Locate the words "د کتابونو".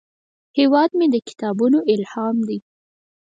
1.13-1.79